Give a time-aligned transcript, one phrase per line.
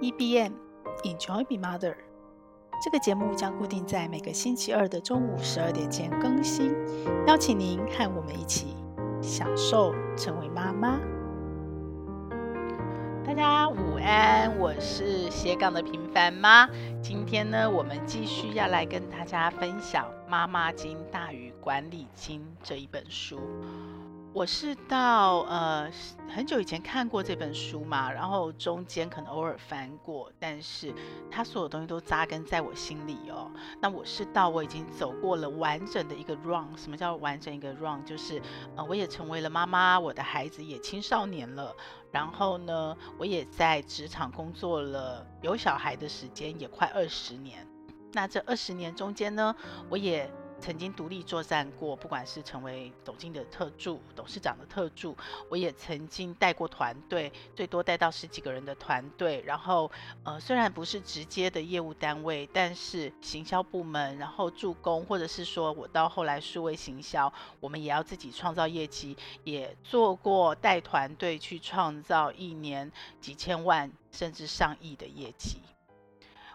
[0.00, 0.52] EBM
[1.04, 1.94] Enjoy Being Mother，
[2.82, 6.74] 这个节目将固定在每个星期二的中午十二点前更新，
[7.26, 8.68] 邀请您和我们一起
[9.20, 10.98] 享受成为妈妈。
[13.26, 16.66] 大家午安，我是斜杠的平凡妈。
[17.02, 23.38] 今天呢，我们继续要来跟大家分享《妈妈经大于管理经》这一本书。
[24.32, 25.90] 我是到呃
[26.28, 30.94] 很久以前看过这本书嘛，然后中间可能偶尔翻过，但是
[31.28, 33.50] 它所有东西都扎根在我心里哦。
[33.80, 38.04] 那我是到我已经走过了完整的一个 run，什么叫完整一个 run？
[38.04, 38.40] 就是
[38.76, 41.74] 呃我也成为了妈妈，我的孩子也青少年了，
[42.12, 47.66] 然后呢我也在职场工作了，有小孩的时间也快二十年。
[48.12, 49.52] 那这二十年中间呢，
[49.88, 50.30] 我也。
[50.60, 55.16] 曾经独立作战过，不管是成为总经理的特助、董事长的特助，
[55.48, 59.42] 我也曾经带过团队，最多带到十几个人的团队。
[59.46, 59.90] 然后，
[60.24, 75.60] 呃，虽然不是直接的业务单位，但是行销部门，然后助攻，或者是说我到后来数位行销，我们也要自己创造业绩，也做过带团队去创造一年几千万甚至上亿的业绩。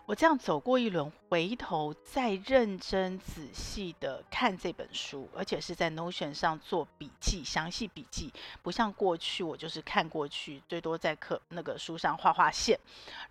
[0.07, 8.31] 我这样走过一轮，回头再认真仔细的看这本书，而且是在 Notion 上做笔记，详细笔记，
[8.61, 12.79] 不像过去我就是看过去，最多在课那个书上画画线，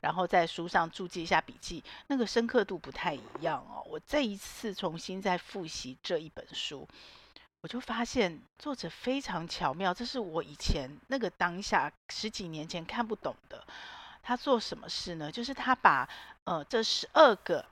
[0.00, 3.81] 然后在书上注记一下笔记，那个深刻度不太一样哦。
[3.88, 6.88] 我这一次重新再复习这一本书，
[7.61, 13.64] 我就发现作者非常巧妙，这是我以前那个当下十几年前看不懂的。
[14.27, 15.31] 他做什么事呢？
[15.31, 16.09] 就是他把
[16.45, 17.64] 呃这十二个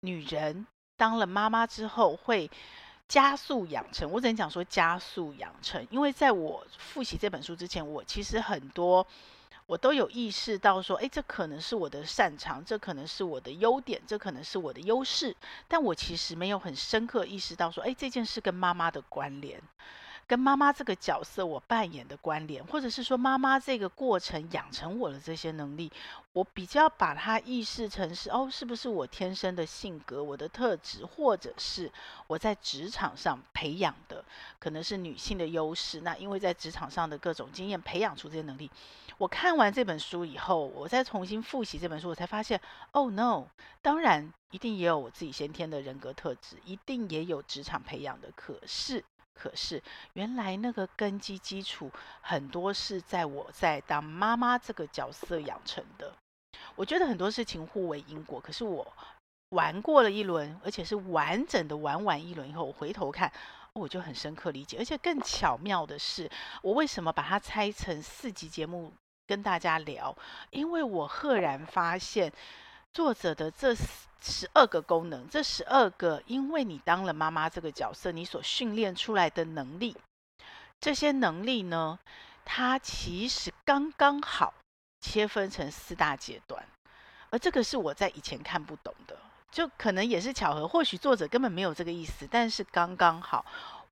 [0.00, 2.50] 女人当了妈妈之后会
[3.08, 4.10] 加速养成。
[4.10, 9.06] 我只能讲说加速养成，因为在我复习这本书之前，我其实很多
[9.66, 15.34] 我都有意识到说，哎，这可能是我的擅长，这可能是我的优点，这可能是我的优势，
[15.66, 19.60] 但我其实没有很深刻意识到说，哎，这件事跟妈妈的关联。
[20.26, 25.92] 跟妈妈这个角色我扮演的关联，或者是说妈妈这个过程养成我的这些能力，
[26.32, 31.90] 我比较把它意识成是哦，是不是我天生的性格、我的特质，或者是
[32.26, 34.24] 我在职场上培养的，
[34.58, 36.00] 可能是女性的优势。
[36.00, 38.70] 那因为在职场上的各种经验培养出这些能力。
[39.16, 42.60] 我看完这本书以后，我再重新复习这本书，我才发现，
[42.90, 43.44] 哦，no，
[43.80, 49.04] 当然一定也有我自己先天的人格特质，一定也有职场培养的，可是。
[49.34, 51.90] 可是，原来那个根基基础
[52.22, 56.12] 很多是在我在当妈妈这个角色养成的。
[56.76, 58.40] 我觉得很多事情互为因果。
[58.40, 58.86] 可是我
[59.50, 63.30] 玩过了一轮，而且是完整的玩完一轮以后，我回头看，
[63.74, 64.78] 我就很深刻理解。
[64.78, 66.30] 而且更巧妙的是，
[66.62, 68.92] 我为什么把它拆成四集节目
[69.26, 70.16] 跟大家聊？
[70.50, 72.32] 因为我赫然发现。
[72.94, 73.74] 作者的这
[74.22, 79.96] 十二个功能，这十二个，因为你当了妈妈这个角色，你所训练出来的能力，
[80.78, 81.98] 这些能力呢，
[82.44, 84.54] 它其实刚刚好
[85.00, 86.64] 切分成四大阶段，
[87.30, 89.18] 而这个是我在以前看不懂的，
[89.50, 93.44] 就可能也是巧合，或许作者根本没有这个意思，但是刚刚好，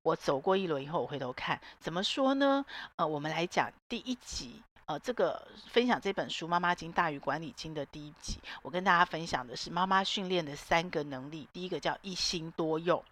[0.05, 2.65] 我走过一轮以后，我回头看，怎么说呢？
[2.95, 4.63] 呃，我们来讲第一集。
[4.87, 11.49] 呃，这个分享这本书《妈妈经大于管理经》的第一集，我跟大家分享的是妈妈训练的三个能力。
[11.53, 13.03] 第一个叫一心多用，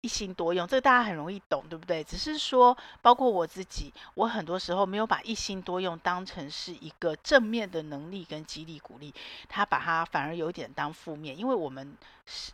[0.00, 2.04] 一心多用，这个大家很容易懂，对不对？
[2.04, 9.12] 只是说，包括我自己，我很多时候没有把一心多用当成是一个正面的能力跟激励鼓励，
[9.48, 11.96] 他把它反而有点当负面，因为我们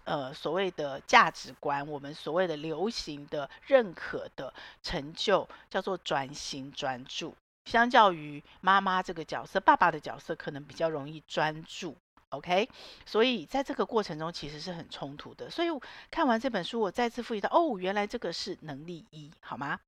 [0.04, 7.36] 呃所谓的价值观，我们所谓的流行的认可的成就，叫做专心专注。
[7.68, 11.94] 相较于妈妈这个角色，爸爸的角色可能比较容易专注
[12.30, 12.66] ，OK？
[13.04, 15.50] 所以在这个过程中其实是很冲突的。
[15.50, 15.68] 所以
[16.10, 19.78] 看完这本书，我再次复习到，哦，原来这个是能力一，好吗？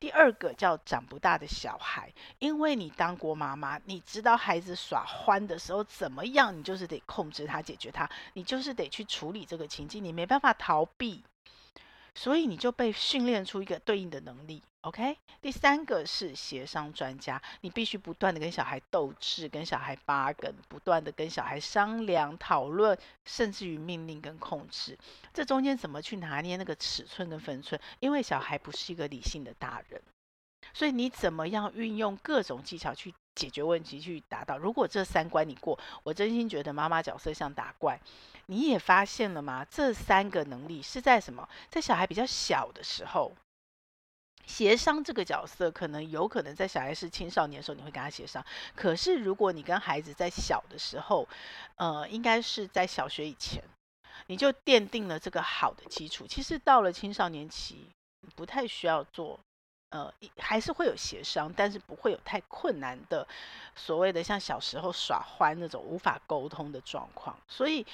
[0.00, 11.22] 第二个叫长不大的小孩，因为你当过妈妈，你知道孩子耍欢的时候怎么样，你就是得控制他，解决他，你就是得去处理这个情境，你没办法逃避。
[12.14, 15.18] 所以你就被训练出一个对应的能力，OK？
[15.40, 24.98] 第三个是协商专家，你必须不断的跟小孩斗智，跟小孩拔梗，不断的跟小孩商量讨论，甚至于命令跟控制。
[25.32, 27.80] 这中间怎么去拿捏那个尺寸跟分寸？
[28.00, 30.00] 因为小孩不是一个理性的大人，
[30.74, 34.58] 所以你怎么样运用各种技巧去解决问题，去达到？
[34.58, 38.00] 如果这三关你过，我真心觉得妈妈角色像打怪。
[38.46, 39.64] 你也发现了吗？
[39.70, 41.48] 这三个能力是在什么？
[41.68, 43.32] 在小孩比较小的时候，
[44.48, 48.44] 协商这个角色，可能有可能在小孩是青少年的时候，你会跟他协商。
[48.74, 51.28] 可是如果你跟孩子在小的时候，
[51.76, 53.62] 呃，应该是在小学以前，
[54.26, 56.26] 你就奠定了这个好的基础。
[56.26, 57.86] 其实到了青少年期，
[58.34, 59.38] 不太需要做，
[59.90, 63.28] 呃，还是会有协商，但是不会有太困难的
[63.76, 67.38] 所谓的像小时候耍欢那种无法沟通的状况。
[67.46, 67.86] 所以。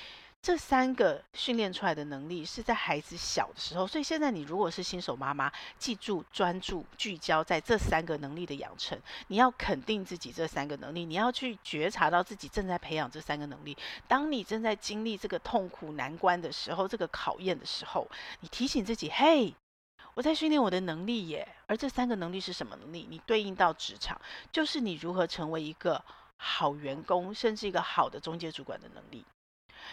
[0.44, 13.74] 这三个训练出来的能力是在孩子小的时候，所以现在你如果是新手妈妈，记住专注聚焦在这三个能力的养成，你要肯定自己这三个能力，你要去觉察到自己正在培养这三个能力。
[14.06, 18.06] 当你正在经历这个痛苦难关的时候，这个考验的时候，
[18.40, 19.54] 你提醒自己：嘿，
[20.12, 21.48] 我在训练我的能力耶。
[21.66, 23.06] 而这三个能力是什么能力？
[23.08, 24.20] 你对应到职场，
[24.52, 26.04] 就是你如何成为一个
[26.36, 29.24] 好员工，甚至一个好的中介主管的能力。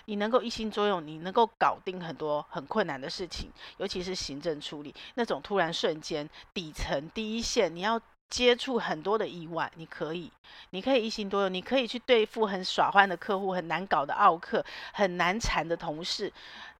[0.05, 7.99] 你能够一心多用，你能够搞定很多很困难的事情，尤其是行政处理那种突然瞬间底层第一线，你要
[8.29, 10.31] 接触很多的意外，你可以，
[10.69, 16.31] 你可以一心多用，你可以去对付很耍欢的客户，很难搞的奥客，很难缠的同事，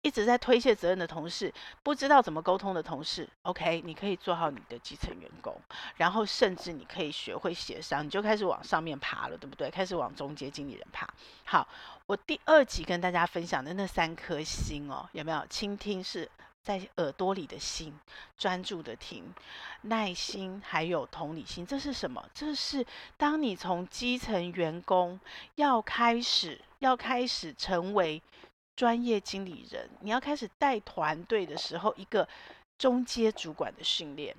[0.04, 1.54] 一直在推卸责任的同事，
[1.84, 5.56] 不知道怎么沟通的同事，OK，你可以做好你的基层员工，
[5.96, 9.70] 然后甚至你可以学会协商，你就开始往上面爬了，对不对？
[9.70, 11.08] 开始往中间经理人爬。
[11.46, 11.68] 好，
[12.08, 15.46] 我第二集跟大家分享的那三颗心哦，有没有？
[15.48, 16.28] 倾听是
[16.64, 17.94] 在耳朵里的心，
[18.40, 19.32] 专注的听，
[19.82, 22.28] 耐心还有同理心，这是什么？
[22.34, 22.84] 这是
[23.18, 25.20] 当你从基层员工
[25.56, 28.20] 要开始，要开始成为。
[28.82, 32.28] 专业经理人，你要开始带团队的时候，一个
[32.80, 34.36] 中阶主管的训练，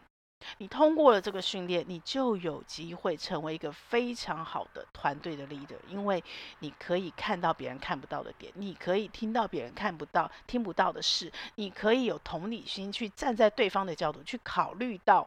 [0.58, 6.20] 你通过了这个训练，你就有机会成为一个非常好的团队的 leader，因为
[6.58, 15.24] 你可以看到别人看不到的点，你可以听到别人看不到、听不到的事，你可以有同理心去站在对方的角度去考虑到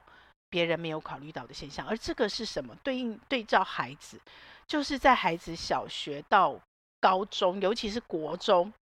[0.50, 2.76] 别人没有考虑到的现象，而这个是什么？
[2.84, 4.20] 对应对照孩子，
[4.68, 6.60] 就是在孩子小学到。
[7.02, 8.74] 高中，尤其是国中，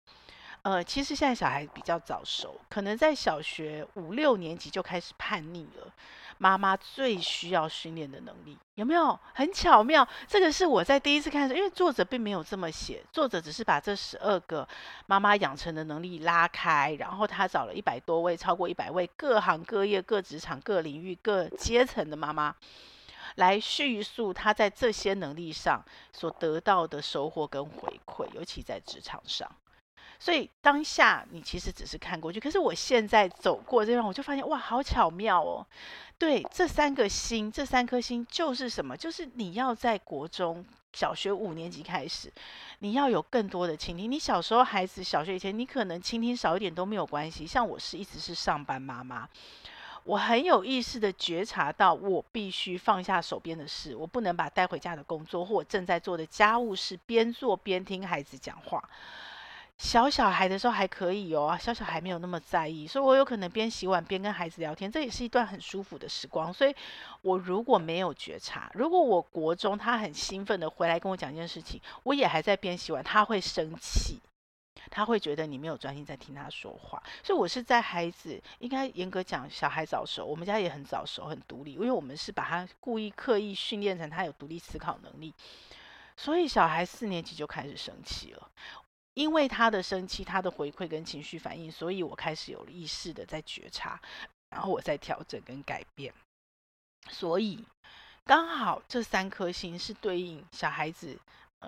[0.64, 5.94] 呃，其实现在小孩比较早熟，可能在小学五六年级就开始叛逆了。
[6.38, 9.18] 妈妈最需要训练的能力，有没有？
[9.34, 14.68] 很巧妙，这个是我在第一次看的时候，因为作者并没有这么写，作者只是把这十二个
[15.06, 22.56] 妈妈养成的能力拉开，然后他找了一百多位，超过一百位各行各业、各职场、各领域、各阶层的妈妈。
[23.36, 29.50] 来叙述他在这些能力上所得到的收获跟回馈，尤其在职场上。
[30.24, 35.68] 所以当下你其实只是看过去，可是我现在走过这段，我就发现哇，好巧妙哦！
[36.18, 38.96] 对，这三个心，这三颗心就是什么？
[38.96, 42.32] 就是你要在国中小学五年级开始，
[42.80, 44.10] 你要有更多的倾听。
[44.10, 47.46] 你小时候孩子小学以前，你可能倾听少一点都没有关系。
[47.46, 49.28] 像我是一直是上班妈妈。
[50.06, 58.82] 我很有意识的觉察到，我必须放下手边的事，我不能把带回家的工作或我正在做的家务事边做边听孩子讲话。
[59.84, 66.52] 小小孩的时候还可以哦，小小孩没有那么在意，所以我有可能边洗碗边跟孩子聊天，这也是一段很舒服的时光。
[66.54, 66.74] 所以，
[67.22, 74.22] 我如果没有觉察，如果我国中他很兴奋的回来跟我讲一件事情，我也还在边洗碗，他会生气。
[74.90, 85.34] 他会觉得你没有专心在听他说话，所以我是在孩子应该严格讲，小孩早熟，我们家也很早熟，很独立，因为我们是把他故意刻意训练成他有独立思考能力，
[86.18, 88.50] 所以小孩四年级就开始生气了，
[89.14, 94.00] 因为他的生气，他的回馈跟情绪反应，所以我开始有意识的在觉察，
[94.50, 96.14] 然后我在调整跟改变，
[97.10, 97.64] 所以
[98.26, 101.18] 刚好这三颗星是对应小孩子。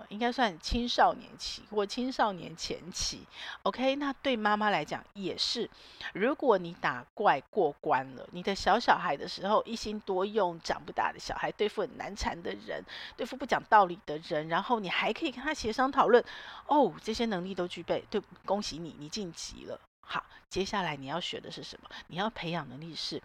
[0.08, 3.26] 应该算青少年期或青少年前期
[3.62, 3.96] ，OK？
[3.96, 5.68] 那对妈妈来讲也是。
[6.12, 12.84] 如果你打怪过关了，你的小小孩的时候一心多用，长不大的小孩，对付很难缠的人，
[13.16, 16.24] 对付不讲道理的人，然后你还可以跟他协商讨论，
[16.66, 19.80] 哦，这些能力都具备，对，恭喜你，你晋级了。
[20.00, 21.90] 好，接下来你要学的是什么？
[22.06, 23.20] 你要培养能力是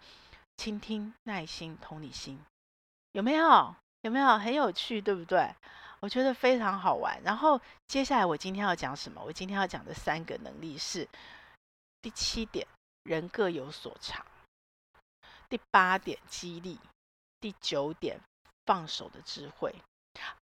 [0.56, 2.38] 倾听、耐心、同理心，
[3.12, 3.74] 有没有？
[4.02, 4.36] 有没有？
[4.36, 5.54] 很有趣，对不对？
[6.02, 7.22] 我觉得非常好玩。
[7.22, 9.22] 然后接下来我今天要讲什么？
[9.24, 11.08] 我今天要讲的三个能力是
[12.00, 12.66] 第七点，
[13.04, 14.20] 人各有所长；
[15.48, 16.76] 第八点，激励；
[17.40, 18.18] 第九点，
[18.66, 19.72] 放手的智慧。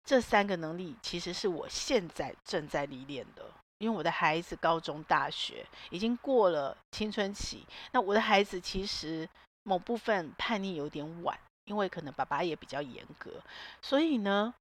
[0.04, 3.44] 这三个能力其实是我现在正在历练的，
[3.78, 7.66] 因为我的孩子高中、大学已经过了青春期。
[7.90, 9.28] 那我的孩子其实
[9.64, 13.42] 某部分叛逆有点晚，因为可能爸爸也比较严格，
[13.82, 14.54] 所以呢。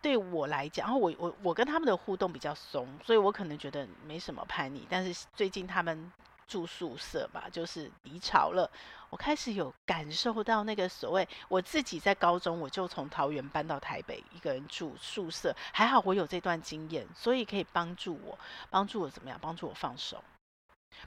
[0.00, 4.86] 对我来讲，然后我我我跟他们的互动比较松，所以我可能觉得没什么叛逆。
[4.88, 6.12] 但是最近他们
[6.46, 8.70] 住宿舍吧，就是离巢了。
[9.10, 15.54] 我开始有感受到那个所谓我自己在高中，我就从桃园搬到台北，一个人住宿舍。
[15.72, 18.38] 还好我有这段经验，所以可以帮助我，
[18.70, 19.38] 帮助我怎么样？
[19.40, 20.22] 帮助我放手，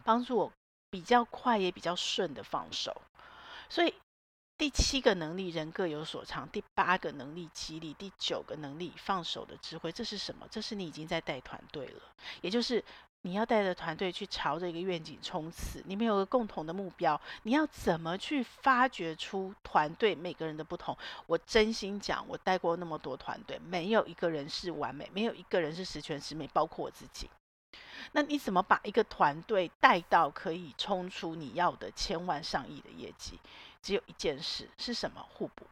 [0.03, 0.51] 帮助我
[0.89, 3.01] 比较快也比较顺的放手。
[3.69, 3.93] 所以。
[4.61, 9.91] 第七个能力，人各有所长；第八个能力，激励；第九个能力，放手的智慧。
[9.91, 10.47] 这是什么？
[10.51, 12.01] 这是你已经在带团队了，
[12.41, 12.83] 也就是
[13.23, 15.81] 你要带着团队去朝着一个愿景冲刺。
[15.87, 20.95] 你们有个共同的目标，你要怎么去发掘出团队每个人的不同？
[21.25, 27.27] 我真心讲，我带过那么多团队，没有一个人是完美，没有一个人是十全十美，包括我自己。
[28.11, 33.39] 那你怎么把一个团队带到可以冲出你要的千万上亿的业绩？
[33.81, 35.25] 只有一件事是什么？
[35.29, 35.65] 互补。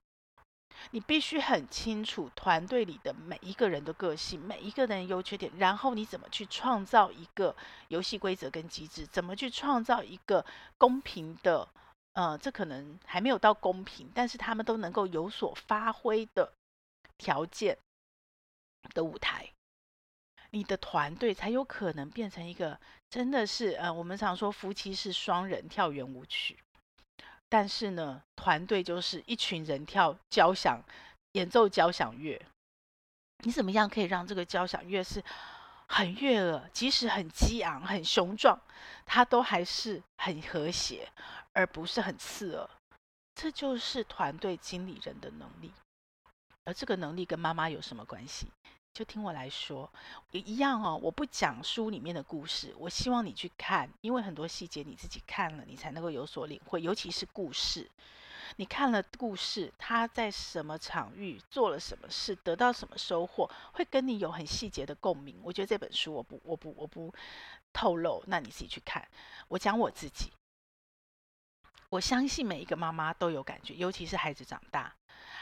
[0.91, 7.55] 你必须很清楚团队里的每一个人的个性，每一个人优缺点，然后你怎么去创造一个
[7.89, 9.05] 游戏规则跟机制？
[9.05, 10.45] 怎么去创造一个
[10.77, 11.67] 公平的？
[12.13, 16.51] 呃，这可能还没有到公平，但是他们都能够有所发挥的
[17.17, 17.77] 条件
[18.93, 19.53] 的舞台，
[20.49, 26.57] 你的团队才有可能变成一个真的是呃，我们常说夫妻是双人跳圆舞曲。
[27.49, 30.81] 但是呢，团队就是一群人跳交响，
[31.33, 32.39] 演奏交响乐。
[33.43, 35.23] 你怎么样可以让这个交响乐是
[35.87, 38.59] 很悦耳，即使很激昂、很雄壮，
[39.05, 41.11] 它都还是很和谐，
[41.53, 42.69] 而不是很刺耳。
[43.33, 45.73] 这就是团队经理人的能力。
[46.65, 48.47] 而这个能力跟妈妈有什么关系？
[48.99, 49.89] 就听我来说，
[50.31, 50.99] 也一样哦。
[51.01, 56.81] 我不讲书里面的故事，我希望你去看，因为很多细节你自己看了，你才能够有所领会。
[56.81, 57.89] 尤其是故事，
[58.57, 65.39] 你看了故事，他在什么场域做了什么事，得到什么收获，会跟你有很细节的共鸣。
[65.43, 67.13] 我觉得这本书我不，我不，我不
[67.71, 69.07] 透露，那你自己去看。
[69.47, 70.33] 我讲我自己，
[71.87, 74.93] 我相信每一个妈妈都有感觉，尤其是孩子长大。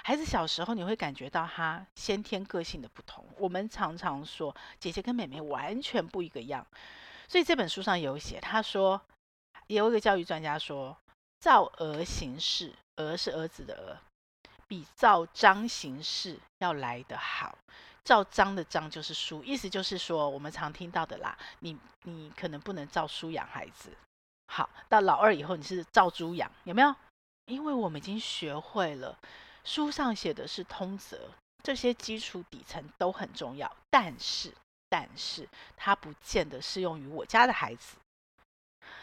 [0.04, 3.26] 孩子小时候，你会感觉到他先天个性的不同。
[3.38, 6.66] 我们常常说，姐姐跟妹妹完全不一个样。
[7.28, 9.02] 所以这本书上有写，他说，
[9.68, 10.98] 有一个教育专家说，
[11.40, 14.00] 照儿行事，儿是儿子的儿，
[14.68, 17.58] 比照章行事要来得好。
[18.06, 23.92] 照章的章就是书，意思就是说，我们常听到的啦，你你可能不能照书养孩子。
[24.48, 26.96] 好，到老二以后，你是照猪养，有没有？
[27.48, 29.18] 因为我们已经学会了。
[29.68, 31.30] 书上写的是通则，
[31.62, 34.54] 这些基础底层都很重要，但是，
[34.88, 35.46] 但是
[35.76, 37.98] 它不见得适用于我家的孩子。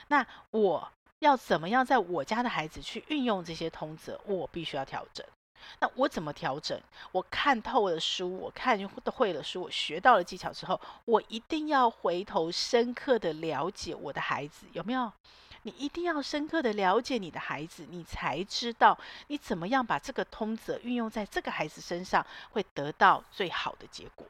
[0.09, 4.19] 那我要怎么样在我家的孩子去运用这些通则？
[4.25, 5.25] 我必须要调整。
[5.81, 6.81] 那我怎么调整？
[7.13, 15.13] 我看透了书，我看会了书，我学到了技巧之后，我一定要回头深刻的了解我的孩子，有没有？
[15.65, 24.27] 你一定要深刻的了解你的孩子，你才知道你怎么样把这个通则运用在这个孩子身上，会得到最好的结果。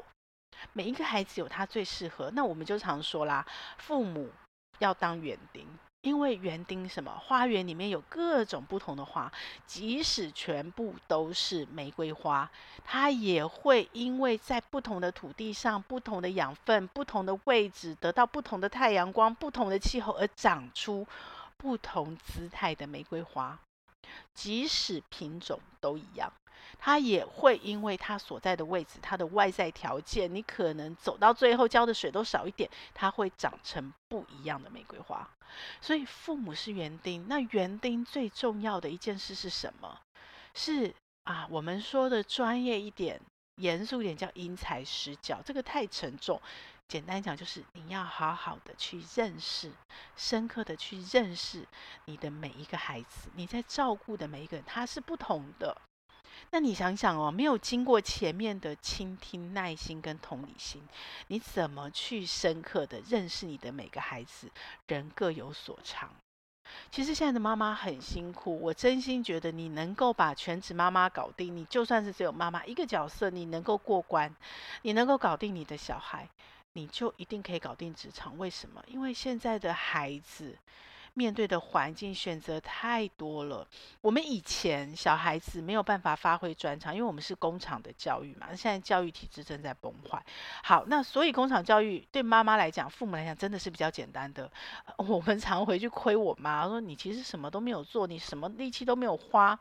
[0.73, 3.45] 每一个孩子有他最适合，那我们就常说啦，
[3.79, 4.31] 父母
[4.79, 5.67] 要当园丁，
[6.05, 7.11] 因为园丁什么？
[7.19, 9.33] 花园里面有各种不同的花，
[9.67, 12.49] 即使全部都是玫瑰花，
[12.85, 21.07] 它也会因为在不同的土地上、不同的养分、不同的位置，得到不同的太阳光、不同的气候而长出
[21.57, 23.59] 不同姿态的玫瑰花，
[24.35, 26.31] 即使品种都一样。
[26.79, 35.29] 它也会因为它所在的位置，它的外在条件，你可能走到最后浇的水都少一点，它会长成不一样的玫瑰花。
[35.81, 40.01] 所以父母是园丁，那园丁最重要的一件事是什么？
[40.55, 43.21] 是啊，我们说的专业一点、
[43.57, 46.41] 严肃一点叫因材施教，这个太沉重。
[46.87, 49.73] 简单讲就是你要好好的去认识，
[50.17, 51.67] 深刻的去认识
[52.05, 55.75] 你的每一个孩子，你在照顾的每一个人，他是不同的。
[56.51, 60.83] 那你想想哦，没有经过前面的倾听、耐心跟同理心，
[61.27, 64.51] 你怎么去深刻的认识你的每个孩子？
[64.87, 66.11] 人各有所长。
[66.91, 74.35] 其实现在的妈妈很辛苦，我真心觉得你能够把全职妈妈搞定，你就算是只有妈妈一个角色，你能够过关，
[74.83, 76.29] 你能够搞定你的小孩，
[76.73, 78.39] 你就一定可以搞定职场。
[78.39, 78.83] 为什么？
[78.87, 80.57] 因为现在的孩子。
[81.17, 83.67] 面对的环境选择太多了，
[84.01, 88.49] 我们以前小孩子没有办法发挥专长，因为我们是工厂的教育嘛。
[88.55, 90.21] 现在教育体制正在崩坏。
[90.65, 94.51] 好，那所以工厂教育对妈妈来讲、父母来讲，真的是比较简单的。
[94.99, 99.59] 我们常回去亏我妈，说你其实什么都没有做，你什么力气都没有花，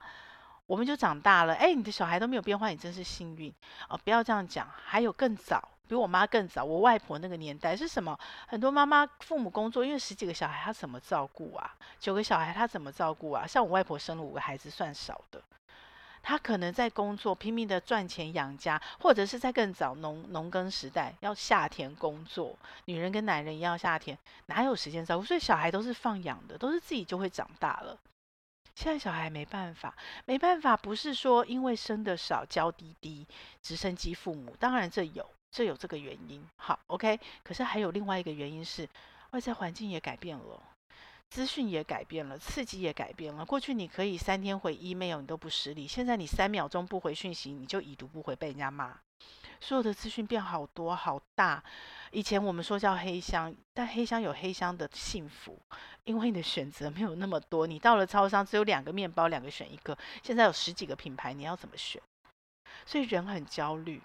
[0.65, 1.53] 我们就长大了。
[1.53, 3.53] 哎，你的小孩都没有变化，你真是幸运
[3.89, 4.00] 哦！
[4.03, 4.67] 不要这样讲。
[4.74, 6.63] 还有更早，比我妈更早。
[6.63, 8.18] 我外婆那个年代是什么？
[8.48, 11.75] 很多妈妈父母工作，因为十几个小孩，她怎么照顾啊？
[12.00, 13.46] 九个小孩，她怎么照顾啊？
[13.46, 15.42] 像我外婆生了五个孩子，算少的。
[16.22, 22.58] 她可能在工作，拼命的赚钱养家，或者是在更早农农耕时代，要下田工作。
[22.86, 25.25] 女人跟男人一样下田，哪有时间照顾？
[25.25, 27.98] 所以小孩都是放养的，都是自己就会长大了。
[28.74, 29.94] 现在小孩没办法，
[30.25, 33.28] 没办法，不是说因为生的少，娇滴滴，
[33.62, 36.43] 直升机父母，当然这有，这有这个原因。
[36.57, 38.89] 好，OK，可是还有另外一个原因是，
[39.29, 40.60] 外在环境也改变了，
[41.29, 43.45] 资讯也改变了，刺激也改变了。
[43.45, 48.98] 过去你可以三天回 email 你都不失礼，现在你三秒钟不回讯息你就已读不回，被人家骂。
[49.62, 51.63] 所有的资讯变好多好大，
[52.12, 55.57] 以前我们说叫黑箱，但黑箱有黑箱的幸福，
[56.03, 57.65] 因为你的选择没有那么多。
[57.65, 62.01] 你到了超商只有两个面包，两个选一个，现在有十几个品牌，你要怎么选？
[62.86, 64.01] 所以人很焦虑。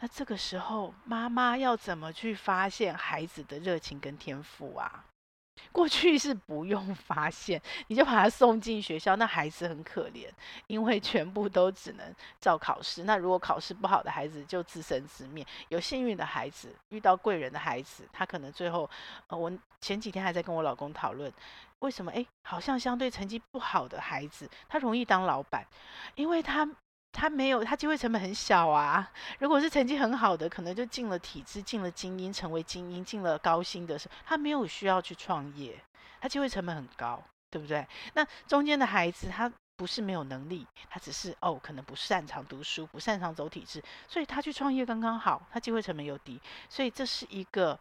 [0.00, 5.04] 那这个时候，妈妈要怎么去发现孩子的热情跟天赋啊？
[5.72, 10.26] 过去是不用发现，你就把他送进学校，那孩子很可怜，
[10.68, 13.04] 因为全部都只能照考试。
[13.04, 18.88] 那如果考试不好的孩子就自生自灭，有幸运的孩子遇到贵人的孩子，他可能最后……
[19.26, 19.52] 呃，我
[19.82, 21.30] 前几天还在跟我老公讨论，
[21.80, 22.10] 为什么？
[22.12, 25.66] 诶，好像相对成绩不好的孩子，他容易当老板，
[26.14, 26.66] 因为他。
[27.12, 29.10] 他没有，他机会成本很小啊。
[29.38, 35.78] 如果是成绩很好的，可能就进了体制，进了精英，成为精英，进了高薪的时候，他没有需要去创业，
[36.20, 37.86] 他机会成本很高，对不对？
[38.14, 47.78] 那中间的孩子，他不是没有能力，他只是哦，可能不擅长读书，不擅长走体制，所以他去创业刚刚好，他机会成本又低，所以这是一个。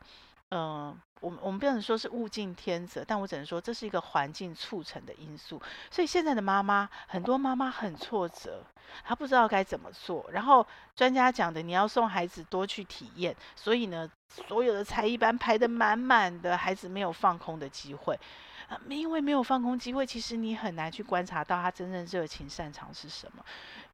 [0.52, 5.62] 嗯、我们我们不能说是物竞天择，但我只能说这是一个环境促成的因素。
[5.92, 8.64] 所以现在的妈妈，很多妈妈很挫折，
[9.04, 10.28] 她不知道该怎么做。
[10.32, 10.66] 然后
[10.96, 18.20] 专家讲的，你要送孩子多去体验，所以呢，所有的才艺班排得满满的，孩子没有放空的机会。
[18.68, 23.46] 啊，因为没有放空机会，其实你很难去观察到他真正热情擅长是什么。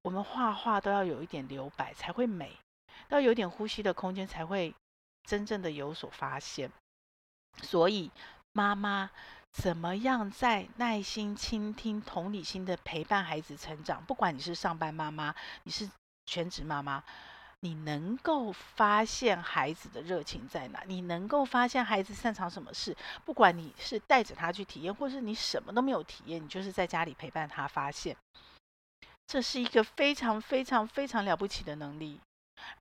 [0.01, 2.57] 我们画画都要有一点留白才会美，
[3.09, 4.73] 要有点呼吸的空间才会。
[5.25, 6.71] 真正的有所发现，
[7.63, 8.11] 所以
[8.53, 9.09] 妈妈
[9.51, 14.03] 怎么样在耐心倾听、同理心的陪伴孩子成长？
[14.05, 15.33] 不管你是上班妈妈，
[15.63, 15.89] 你是
[16.25, 17.03] 全职妈妈，
[17.61, 20.83] 你能够发现孩子的热情在哪？
[20.85, 22.95] 你能够发现孩子擅长什么事？
[23.23, 28.15] 不管你是带着他去体验，或是你什么都没有体验，你就是在家里陪伴他发现，
[29.25, 32.19] 这是一个非常非常非常了不起的能力。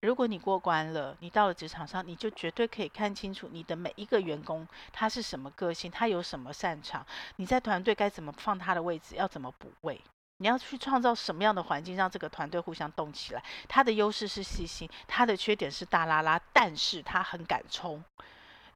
[0.01, 7.05] 如果你过关了，你到了职场上，你就绝对可以看清楚你的每一个员工他是什么个性，他有什么擅长，
[7.37, 10.01] 你在团队该怎么放他的位置，要怎么补位，
[10.38, 13.42] 你要去创造什么样的环境让这个团队互相动起来。
[13.68, 18.03] 他的优势是细心，他的缺点是大拉拉，但是他很敢冲。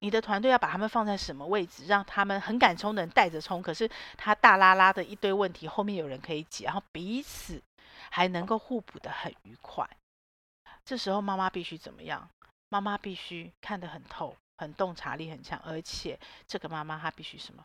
[0.00, 7.60] 你的团队要把他们放在什么位置，让他们很敢冲的人带着冲，可是他大拉拉的一堆问题后面有人可以解，然后彼此
[8.08, 9.84] 还能够互补得很愉快。
[10.88, 12.26] 这时候妈妈必须怎么样？
[12.70, 17.62] 妈妈必须看得很透，很洞察力很强，而且这个妈妈她必须什么？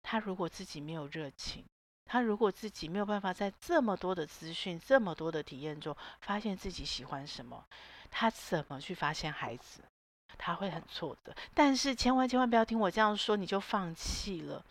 [0.00, 1.64] 她如果自己没有热情，
[2.04, 7.64] 她如果自己没有办法在这么多的资讯、这么多的体验中发现自己喜欢什么，
[8.12, 9.82] 她怎么去发现孩子？
[10.38, 11.34] 她会很挫折。
[11.52, 14.64] 但是千万千万不要听我这样说，你就放弃了。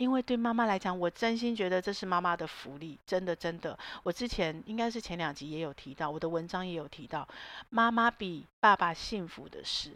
[0.00, 3.78] 因为对妈妈来讲，我真心觉得这是妈妈的福利，真的真的。
[4.02, 7.28] 我之前应该是前两集也有提到，我的文章也有提到，
[7.68, 9.94] 妈妈比爸爸幸福的是，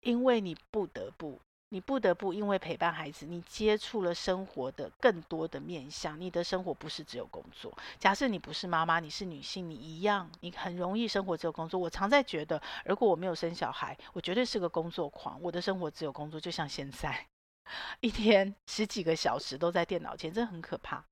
[0.00, 6.18] 因为你不得不，你不得不因为陪伴孩子，你接触了生活的更多的面向。
[6.18, 7.70] 你的生活不是只有工作。
[7.98, 11.78] 假设你不是妈妈，你是女性，你一样，你很容易生活只有工作。
[11.78, 17.26] 我常在觉得，如果我没有生小孩，我绝对是个工作狂，我的生活只有工作，就像现在。
[18.00, 21.04] 一天十几个小时都在电脑前，真的很可怕。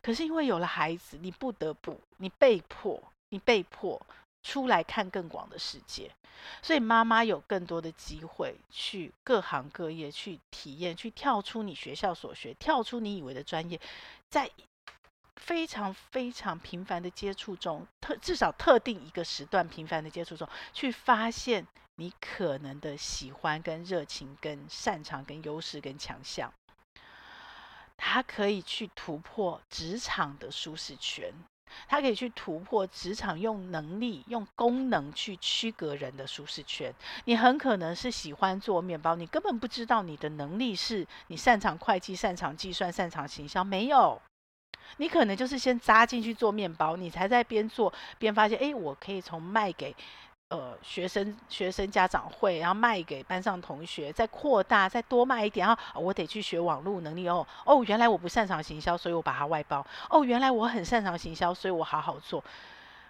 [0.00, 4.00] 可是因为有了孩子，你不得不，你被迫，你被迫
[4.42, 6.10] 出来看更广的世界。
[6.60, 13.80] 所以妈妈有更多的机会去各行各业去体验，去跳出你学校所学，跳出你以为的专业，
[14.28, 14.50] 在
[15.36, 21.66] 非常非常频繁的接触中，特至少特定一个时段频繁的接触中，去发现。
[21.96, 26.52] 你可能的喜欢、跟热情、跟擅长、跟优势、跟强项，
[27.96, 31.32] 他可以去突破职场的舒适圈，
[31.86, 36.92] 他可以去突破职场用能力、用功能去区隔人的舒适圈。
[37.26, 44.20] 你很可能是喜欢做面包，你根本不知道你的能力是你擅长会计、擅长计算、擅长行销，没有。
[44.98, 49.94] 你可能就是先扎进去做面包，你才在边做边发现，哎，我可以从卖给。
[50.52, 57.46] 呃学生学生家长会，然后卖给班上同学，再扩大，再多卖一点，然后、我得去学网络能力哦。
[57.64, 59.84] 哦，原来我不擅长行销，所以我把它外包。
[60.10, 62.44] 哦，原来我很擅长行销，所以我好好做。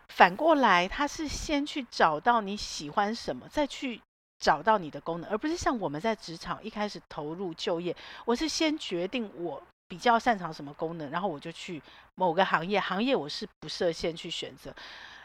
[0.08, 4.00] 反过来，他是先去找到你喜欢什么，再去
[4.38, 11.82] 找到你的功能，而不是像我们在职场一开始投入就业，我是先决定我比较擅长什么功能，然后我就去
[12.14, 14.74] 某个行业，行业我是不设限去选择。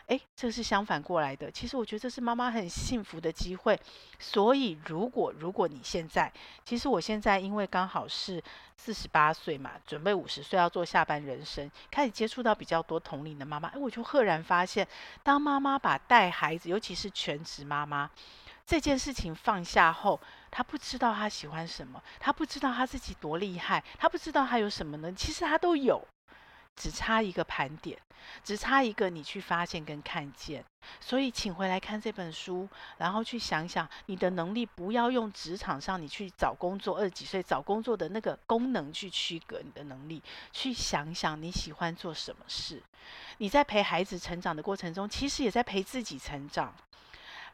[0.08, 1.52] 诶，这是相反过来的。
[1.52, 3.78] 其实我觉得这是妈妈很幸福的机会。
[4.20, 6.32] 所以，如果如果你现在，
[6.64, 8.42] 其实我现在因为刚好是
[8.78, 14.88] 四十八岁嘛，准备五十岁要做下半人生，开始接触到比较多同龄的妈妈，诶，我就赫然发现，
[15.24, 18.10] 当妈妈把带孩子，尤其是全职妈妈
[18.66, 20.18] 这件事情放下后，
[20.50, 25.12] 她不知道她喜欢什么，她不知道她自己多厉害，她不知道她有什么呢？
[25.12, 26.02] 其实她都有。
[26.78, 28.00] 只差一个盘点，
[28.44, 30.64] 只差一个你去发现跟看见。
[31.02, 40.22] 所以，请回来看这本书，然后去想想你的能力，不要用职场上你去找工作，二十几岁找工作的那个功能去区隔你的能力。
[40.54, 42.82] 去想想你喜欢做什么事。
[43.40, 46.74] 你在陪孩子成长的过程中，其实也在陪自己成长。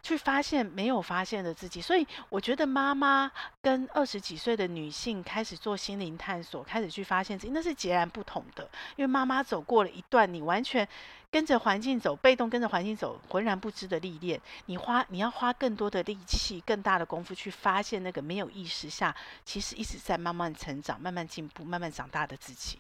[0.04, 8.70] 去发现没有发现的自己，所以我觉得妈妈跟二十几岁的女性开始做心灵探索，开始去发现自己，那是截然不同的。
[8.98, 10.86] 因为妈妈走过了一段你完全
[11.32, 14.40] 跟着环境走，被动跟着环境走，浑然不知的历练。
[14.66, 22.78] 你花你要花更多的力气、更大的功夫去发现那个没有意识下，其实一直在慢慢成长、慢慢进步、慢慢长大的自己。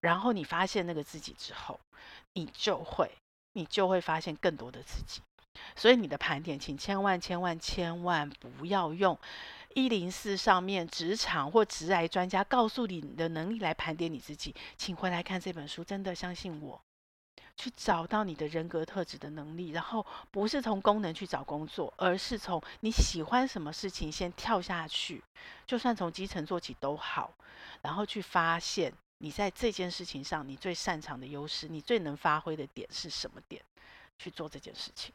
[0.00, 1.78] 然后你发现那个自己之后，
[2.32, 3.10] 你就会
[3.52, 5.20] 你就会发现更多的自己。
[5.74, 9.18] 所以你的盘点，请千万千万千万不要用
[9.74, 16.80] 一零四上面职场或职癌专家告诉你的能力来盘点你自己，请回来看这本书，真的相信我，
[17.56, 25.22] 去找到你的人格特质的能力，然后不是从功能去找工作，而是从你喜欢什么事情先跳下去，
[25.66, 27.34] 就算从基层做起都好，
[27.82, 33.62] 然后去发现你在这件事情上你最擅长的优势，你最能发挥的点是什么点，
[34.18, 35.12] 去做这件事情。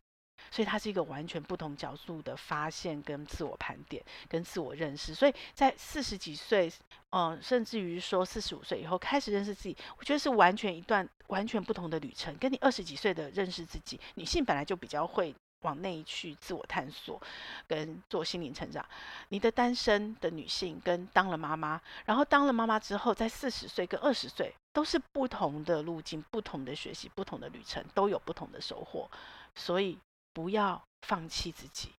[0.51, 5.15] 所以它是一个完全不同角度的发现、跟自我盘点、跟自我认识。
[5.15, 6.69] 所以在四十几岁，
[7.11, 12.37] 嗯，甚至于说四十五岁以后开始认识自己，我觉得是完全一段完全不同的旅程。
[12.37, 17.21] 跟你二十几岁的认识自己，女性本来就比较会往内去自我探索，
[17.65, 18.85] 跟做心灵成长。
[19.29, 29.09] 你的单身的女性跟当了妈妈，然后当了妈妈之后，在四十岁跟二十岁都是不同的路径、不同的学习、不同的旅程，都有不同的收获。
[29.55, 29.97] 所以。
[30.33, 31.89] 不要放弃自己，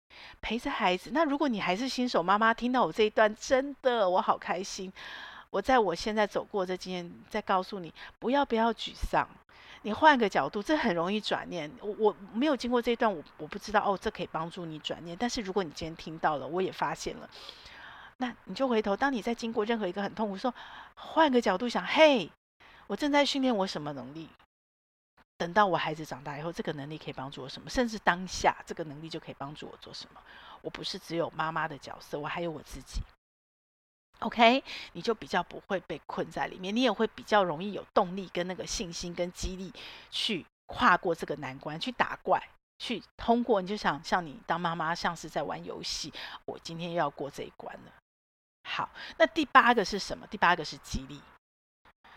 [0.41, 1.11] 陪着孩子。
[1.13, 4.93] 那如果你还是新手妈妈，听到我这一段，真的我好开心。
[5.51, 9.29] 我在我现在走过这经验，再告诉你，不要不要沮丧。
[9.83, 11.71] 你换个角度，这很容易转念。
[11.81, 15.17] 我我没有经过这一段，我我不知道哦，这可以帮助你转念。
[15.19, 17.29] 但是如果你今天听到了，我也发现了，
[18.19, 20.55] 那你就回头，当你在经过任何一个很痛苦，说
[20.95, 22.31] 换个角度想，嘿，
[22.87, 24.29] 我正在训练我什么能力？
[25.43, 27.69] 等到我孩子长大以后，这个能力可以帮助我什么？
[27.69, 30.23] 甚至当下这个能力就可以帮助我做什么？
[30.61, 33.01] 我不是只有妈妈的角色，我还有我自己。
[34.21, 39.73] OK，你就比较不会被困在里面，你也会比较容易有动力跟那个信心跟激励
[40.13, 42.41] 去跨过这个难关，去打怪，
[42.79, 43.61] 去通过。
[43.61, 46.13] 你就想像你当妈妈，像是在玩游戏，
[46.45, 47.93] 我今天又要过这一关了。
[48.71, 50.25] 好，那第八个是什么？
[50.29, 51.21] 第八个是激励。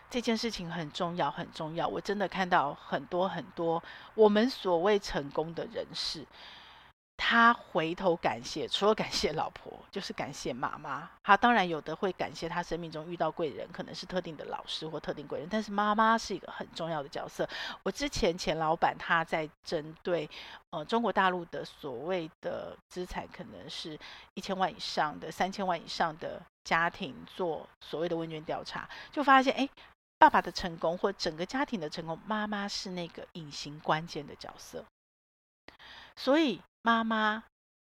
[0.08, 1.86] 这件事情很重要，很重要。
[1.86, 3.82] 我真的看到很多很多
[4.14, 6.24] 我们所谓成功的人士，
[7.16, 11.10] 他回头感谢，除了感谢老婆，就是感谢妈妈。
[11.24, 17.48] 他当然有的会感谢他生命中遇到贵人，可能是特定的老师或特定贵人，但是妈妈是一个很重要的角色。
[17.82, 20.28] 我之前前老板他在针对
[20.70, 23.98] 呃中国大陆的所谓的资产可能是
[24.34, 29.68] 一千万以上的、三千万以上的家庭做所谓的问卷调查，就发现哎。
[30.18, 34.84] 爸爸的成功或整个家庭的成功，妈妈是那个隐形关键的角色。
[36.16, 37.44] 所以妈妈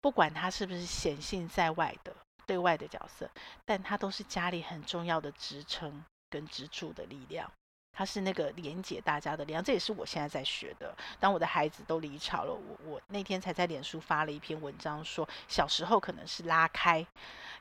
[0.00, 3.31] 不管她是不是显性在外的对外的角色，
[3.64, 7.52] 但她都是家里很重要的支撑跟支柱的力量。
[7.96, 10.94] 他是那个连接大家的力量，这也是我现在在学的。
[11.18, 17.04] 当我的孩子都离巢了，我我那天才在脸书发了一篇文章，说小时候可能是拉开。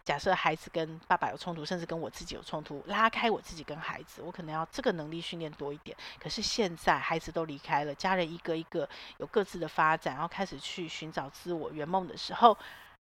[0.04, 5.96] 假设孩子跟爸爸有冲突，甚至跟我自己有冲突，拉开我自己跟孩子，我可能要这个能力训练多一点。
[6.20, 12.56] 可是现在孩子都离开了，家人一个一个有各自的发展，然后开始去寻找自我圆梦的时候，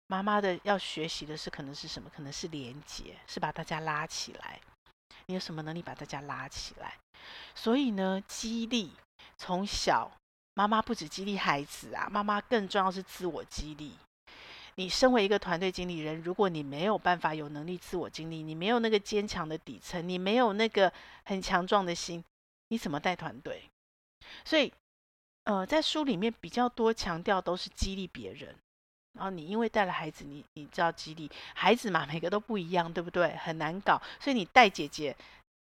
[0.06, 2.10] 妈妈的要学习的是可能是什么？
[2.14, 4.60] 可能是连接，是把大家拉起来。
[5.26, 6.94] 你有什么能力把大家拉起来？
[7.54, 8.92] 所以呢，激励
[9.36, 10.10] 从小
[10.54, 13.92] 妈妈不止激励孩子啊，妈妈更重要是自我激励。
[14.76, 20.92] 你身为一个团队经理人，如果你没有办法有能力自我激励，你没有那个坚强的底层，你没有那个
[21.24, 22.24] 很强壮的心，
[22.68, 23.68] 你怎么带团队？
[24.44, 24.72] 所以，
[25.44, 28.56] 呃，在书里面比较多强调都是激励别人。
[29.14, 33.36] 然后你因为带了孩子，你你知道激励孩子嘛，每个都不一样，对不对？
[33.36, 35.14] 很难搞，所以你带姐姐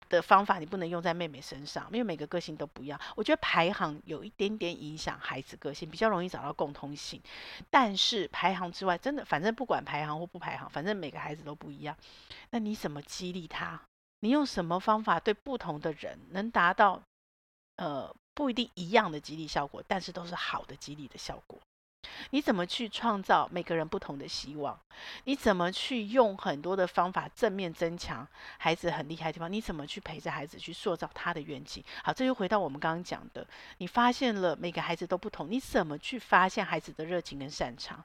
[0.09, 2.99] 的方法，你不能用在妹妹身上，因为每个个性都不一样。
[3.15, 7.23] 我觉得排行有一点点影响孩子个性，比较容易找到共通性。
[7.71, 11.97] 但是排行之外，真的反正不管排行或不排行，反正每个孩子都不一样。
[12.51, 13.81] 那你怎么激励他？
[14.21, 17.01] 你用什么方法对不同的人能达到
[17.77, 21.57] 呃不一定一样的激励效果，但是都是好的激励的效果？
[22.31, 24.79] 你怎么去创造每个人不同的希望？
[25.25, 28.27] 你怎么去用很多的方法正面增强
[28.59, 29.53] 孩子很厉害的地方？
[29.53, 31.83] 你怎么去陪着孩子去塑造他的愿景？
[32.03, 33.47] 好，这就回到我们刚刚讲的，
[33.79, 38.05] 你发现了每个孩子都不同，你怎么去发现孩子的热情跟擅长？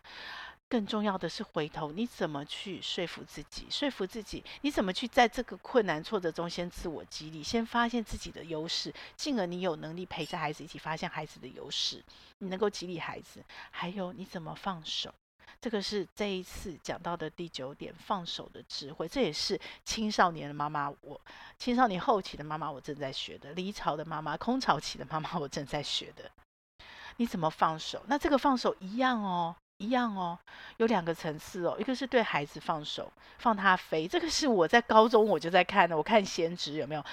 [0.74, 3.68] 更重要的是，回头你怎么去说服自己？
[3.70, 12.04] 说服自己，你怎么去在这个困难挫折中先自我激励，先发现自己的优势，进而你有能力陪着孩子一起发现孩子的优势，
[12.40, 13.40] 你能够激励孩子。
[13.70, 15.14] 还有你怎么放手？
[15.62, 19.08] 这个是这一次讲到的第九点，放手的智慧。
[19.08, 21.22] 这也是青少年的妈妈，我
[21.60, 26.32] 青少年后期的妈妈，我正在学的；离巢的妈妈，空巢期的妈妈，我正在学的。
[27.18, 28.04] 你怎么放手？
[28.08, 29.56] 那这个放手一样哦。
[29.84, 30.40] 一样哦，
[30.78, 37.04] 有两个层次哦，一个是对孩子放手，放他飞，这个是我在高中我就在看的，我看先知有没有，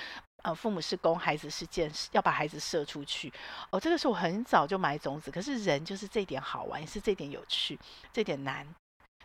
[0.42, 3.32] 呃，父母是弓，孩子是箭，要把孩子射出去，
[3.70, 7.76] 哦，这个是我很早就埋种子，可是人就是这点好玩，也是这点有趣，
[8.12, 8.64] 这点难，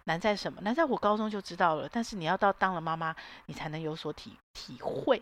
[0.05, 0.59] 难在什么？
[0.61, 5.21] 难在我高中就知道了，但是你要到当了妈妈，你才能有所体体会。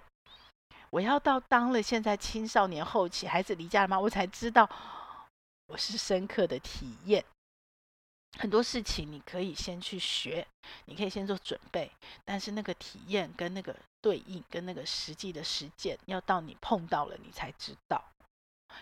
[0.89, 3.99] 我要到当了现在青少年后期，孩子离家了吗？
[3.99, 4.69] 我才知道，
[5.67, 7.25] 我是深刻的体验。
[8.39, 10.45] 很多事情你可以先去学，
[10.85, 11.91] 你可以先做准备，
[12.25, 18.03] 但是那个体验跟那个对应跟那个实际的实践，要到你碰到了你才知道。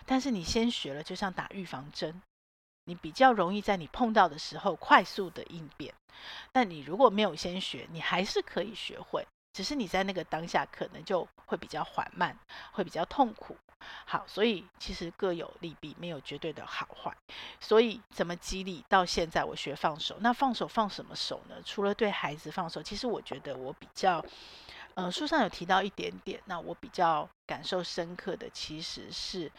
[0.06, 2.22] 但是你先学了，就像打预防针，
[2.84, 5.92] 你比较容易在你碰到的时候快速的应变。
[6.50, 9.26] 但你如果没有先学，你还是可以学会。
[9.52, 12.34] 只是你在那个当下可能就会比较缓慢，
[12.72, 13.54] 会比较痛苦。
[14.06, 17.14] 好，所以其实各有利弊，没有绝对的好坏。
[17.60, 18.84] 所以怎么激励？
[18.88, 21.56] 到现在我学放手，那放手放什么手呢？
[21.64, 24.24] 除了对孩子放手，其实我觉得我比较，
[24.94, 26.40] 呃，书上有提到一点点。
[26.46, 29.50] 那我比较感受深刻的，其实是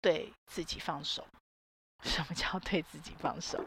[0.00, 1.26] 对自己放手。
[2.04, 3.64] 什么叫对自己放手？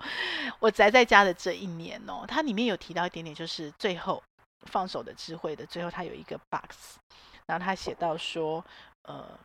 [0.59, 4.23] 我宅在家的这一年哦，它里面有提到一点点，就是最后。
[4.71, 6.97] 放手的智慧的最后，它有一个 box，
[7.45, 8.65] 然后他写到说，
[9.03, 9.37] 呃，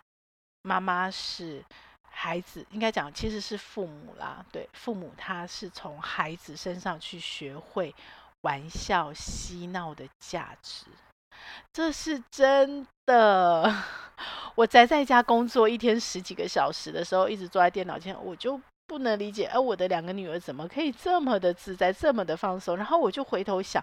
[0.62, 1.64] 妈妈是
[2.11, 7.94] 孩子，应该讲其实是父母啦，对，父母他是从孩子身上去学会
[8.42, 10.87] 玩笑嬉闹的价值，
[11.73, 13.75] 这是真的。
[14.55, 22.77] 我宅在家工作一天十几个小时的时候，一直坐在电脑前，我就不能理解，哎、我的两个女儿怎么可以这么的自在，这么的放松？
[22.77, 23.83] 然后我就回头想。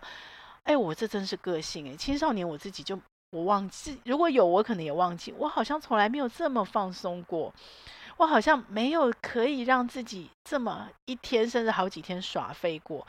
[0.64, 1.96] 哎，我这真是个性哎！
[1.96, 7.54] 青少年我自己就我忘记，如果有我可能也忘记，我好像从来没有这么放松过，
[8.18, 13.06] 我好像没有可以让自己这么一天甚至好几天耍废过。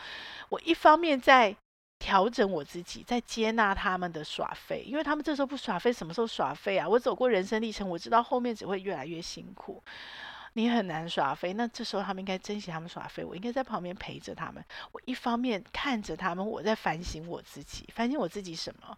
[0.49, 1.55] 我一方面在
[2.01, 6.89] 调整我自己，在接纳他们的耍废，因为他们这时候不耍废，什么时候耍废啊？
[6.89, 9.83] 我走过人生历程，我知道后面只会越来越辛苦。
[10.55, 14.65] 你很难耍飞，那这时候他们应该珍惜他们耍飞，我应该在旁边陪着他们。
[14.91, 18.97] 我一方面看着他们，我在反省我自己，反省我自己什么？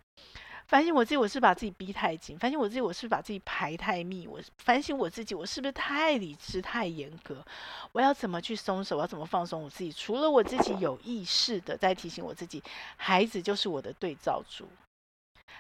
[0.71, 7.45] 反省我自己，我是把自己逼太紧；反省我自己，我是把自己排太密；我反省我自己，我是不是太理智、太严格？
[7.91, 8.97] 我要怎么去松手？
[8.97, 9.91] 我要怎么放松我自己？
[9.91, 12.63] 除了我自己有意识的在提醒我自己，
[12.97, 14.69] 孩子就是我的对照组。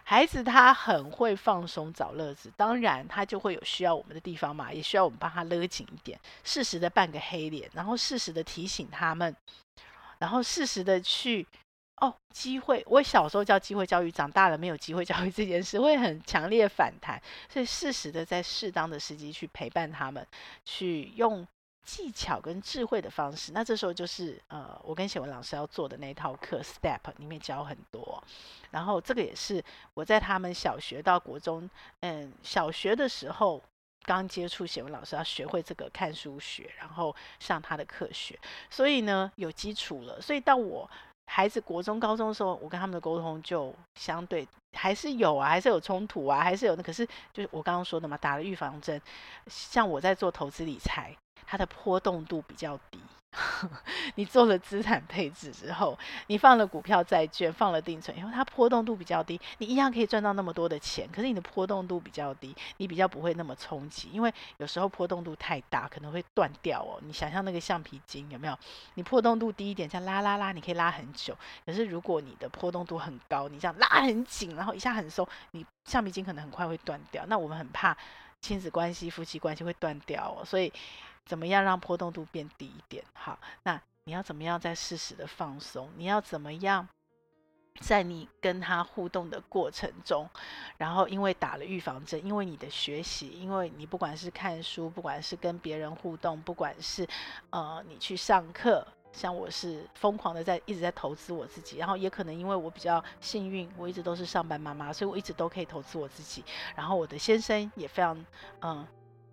[0.04, 9.34] 孩子他很会放松找乐子，当然他就会有需要我们的地方嘛，也需要我们帮他勒紧一点，适时的扮个黑脸，然后适时的提醒他们，
[10.20, 11.44] 然后适时的去
[12.00, 12.84] 哦机会。
[12.86, 20.26] 我小时候叫机会教育，长大了没有机会教育这件事，会很强烈反弹，所以适时的在适当的时机去陪伴他们，
[20.64, 21.46] 去用。
[21.82, 28.22] 技巧跟智慧的方式，那这时候就是呃，我跟写文老师要做的那一套课，Step 里面教很多。
[28.70, 31.68] 然后这个也是我在他们小学到国中，
[32.00, 33.60] 嗯，小学的时候
[34.02, 40.20] 刚接触写文老师，要学会这个看书学，然后上他的课学，所以呢有基础了。
[40.20, 40.88] 所以到我
[41.30, 46.82] 孩子国中、高中的时候，我跟他们的沟通就相对还是有啊，还是有冲突啊，还是有那。
[46.82, 49.00] 可是就是我刚刚说的嘛，打了预防针。
[49.46, 51.14] 像我在做投资理财。
[51.46, 53.00] 它的波动度比较低。
[54.16, 61.08] 你做了资产配置之后，你放了股票、债券，放了定存因为，它波动度比较低，你一样可以赚到那么多的钱。
[61.12, 66.98] 可是你的波动度比较低，你比较不会那么冲击，因为有时候波动度太大，可能会断掉哦。
[67.02, 68.58] 你想象那个橡皮筋有没有？
[68.94, 71.36] 你波动度低一点，像拉拉拉，你可以拉很久。
[71.64, 77.24] 可是如果你的波动度很高，你这样拉很紧，然后一下很松，你橡皮筋可能很快会断掉。
[77.28, 77.96] 那我们很怕
[78.40, 80.72] 亲子关系、夫妻关系会断掉哦，所以。
[81.30, 83.04] 怎么样让波动度变低一点？
[83.12, 85.88] 好，那你要怎么样在适时的放松？
[85.96, 86.88] 你要怎么样
[87.80, 90.28] 在你跟他互动的过程中，
[90.76, 97.06] 然后因为打了预防针，因为你的学习，因为你不管是看书，不管是跟别人互动，不管是
[97.50, 106.44] 呃你去上课，像我是疯狂的在一直在投资我自己，然后也可能因为我比较幸运，我一直都是上班妈妈，所以我一直都可以投资我自己。
[106.74, 108.26] 然后我的先生也非常
[108.62, 108.84] 嗯。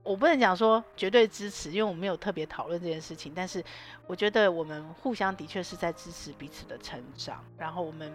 [0.07, 3.33] 我不能讲说绝对支持，因为我没有特别讨论这件事情。
[3.35, 3.61] 但是
[4.07, 8.09] 我觉得我们互相的确是在支持彼此的成长，然后我们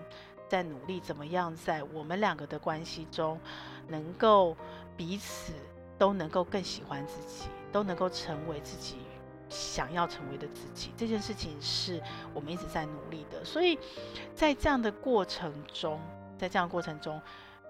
[0.49, 3.39] 在努力怎么样在我们两个的关系中，
[3.89, 4.57] 能够
[4.97, 5.53] 彼此
[5.99, 8.97] 都能够更喜欢自己，都能够成为自己
[9.51, 10.93] 想要成为的自己。
[10.97, 12.03] 这件事情是
[12.33, 13.45] 我们一直在努力的。
[13.45, 13.79] 所以
[14.35, 16.01] 在这样的过程中，
[16.39, 17.21] 在这样的过程中。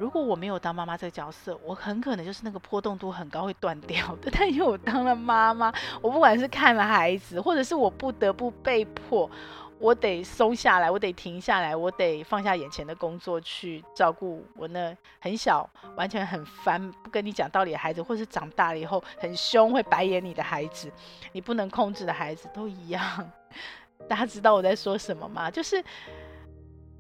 [0.03, 4.29] 如果我没有当妈妈这个角色，我很可能就是那个波动度很高会断掉的。
[4.37, 9.31] 但因为我当了妈妈，我不管是看了孩子，或者是我不得不被迫，
[9.79, 20.91] 我得松下来，我得停下来，我得放下眼前的工作去照顾我那很小、完全很烦、不跟你讲道理的孩子，或是长大了以后很凶、会白眼你的孩子，
[21.31, 23.31] 你不能控制的孩子都一样。
[24.09, 25.49] 大家知道我在说什么吗？
[25.49, 25.81] 就是。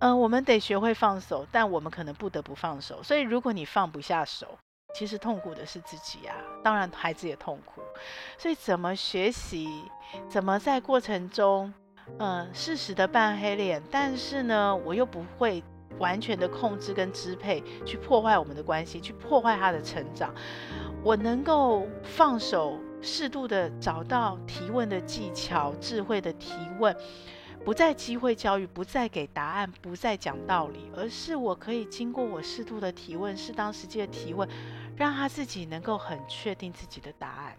[0.02, 3.00] 嗯、我们得学会放手，但我们可能不得不放手。
[3.04, 4.58] 所以，如果你放不下手，
[4.96, 6.34] 其实痛苦的是自己啊。
[6.60, 7.80] 当然，孩子也痛苦。
[8.36, 9.68] 所以，怎么学习？
[10.28, 11.72] 怎么在过程中，
[12.18, 13.80] 嗯、适时的扮黑脸？
[13.92, 15.62] 但是呢，我又不会
[16.00, 20.34] 完全的控制跟支配，去破坏我们的关系，去破坏他的成长。
[21.04, 26.92] 我能够放手，适度的找到提问的技巧，智慧的提问。
[27.64, 34.48] 不再机会教育，不再给答案，不再讲道理，而是我可以经过我适度的提问，适当时机的提问，
[34.96, 37.56] 让他自己能够很确定自己的答案。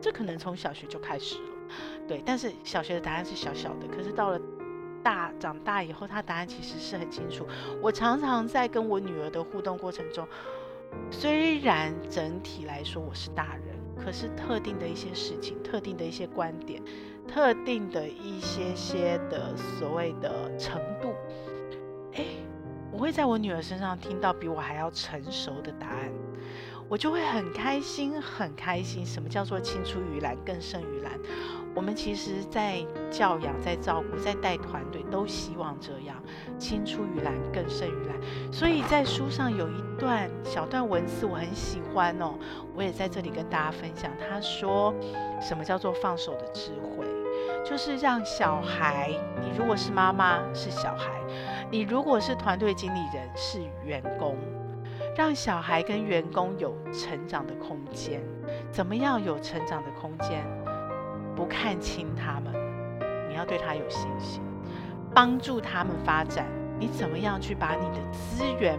[0.00, 1.50] 这可能从小学就开始了，
[2.06, 2.22] 对。
[2.26, 4.40] 但是小学的答案是小小的，可是到了
[5.02, 7.46] 大长大以后，他答案其实是很清楚。
[7.80, 10.28] 我常常在跟我女儿的互动过程中，
[11.10, 16.82] 虽然整体来说我是大人，可是特定的一些事情，特定的一些观点。
[17.28, 21.14] 特定的一些些的所谓的程度，
[22.14, 22.26] 诶，
[22.90, 26.10] 我会在我女儿身上听到比我还要成熟的答案，
[26.88, 29.04] 我就会很开心，很开心。
[29.04, 31.12] 什么叫做青出于蓝更胜于蓝？
[31.74, 36.20] 我们其实，在教养、在照顾、在带团队，都希望这样，
[36.58, 38.52] 青出于蓝更胜于蓝。
[38.52, 42.34] 所以在书上有一段小段文字，我很喜欢哦，
[42.74, 44.10] 我也在这里跟大家分享。
[44.18, 44.92] 他说，
[45.40, 46.97] 什么叫做放手的智慧？
[47.68, 49.10] 就是让小孩，
[49.42, 51.10] 你如果是妈妈是小孩，
[51.70, 54.38] 你如果是团队经理人是员工，
[55.14, 58.22] 让小孩跟员工有成长的空间。
[58.72, 60.42] 怎么样有成长的空间？
[61.36, 62.54] 不看轻他们，
[63.28, 64.40] 你要对他有信心，
[65.14, 66.46] 帮助他们发展。
[66.78, 68.78] 你怎么样去把你的资源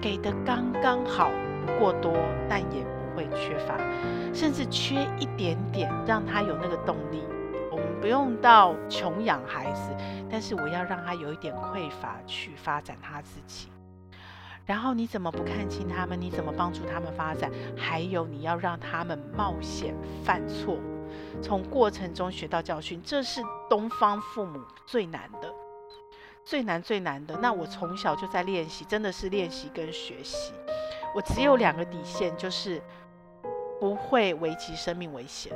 [0.00, 1.28] 给得刚刚好，
[1.66, 2.12] 不过多，
[2.48, 3.76] 但也不会缺乏，
[4.32, 7.24] 甚至缺一点点，让他有那个动力。
[8.00, 9.90] 不用到穷养孩子，
[10.30, 13.68] 但是我要让他有一点匮乏去发展他自己。
[14.64, 16.20] 然后你怎么不看清他们？
[16.20, 17.50] 你怎么帮助他们发展？
[17.76, 20.76] 还有你要让他们冒险犯错，
[21.42, 23.00] 从过程中学到教训。
[23.02, 25.50] 这是东方父母最难的，
[26.44, 27.34] 最难最难的。
[27.38, 30.52] 那我从小就在练习，真的是练习跟学习。
[31.14, 32.82] 我只有两个底线，就是
[33.80, 35.50] 不会危及生命危险，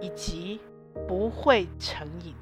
[0.00, 0.60] 以及。
[1.08, 2.34] 不会成瘾，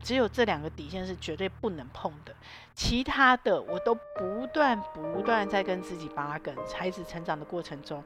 [0.00, 2.34] 只有这两个底线是绝对不能碰的。
[2.74, 6.54] 其他的我都不断不断在跟自己拔梗。
[6.74, 8.02] 孩子成长的过程中，